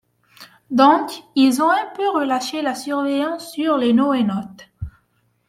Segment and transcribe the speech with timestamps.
[0.71, 4.67] Donc ils ont un peu relâché la surveillance sur les NoéNautes…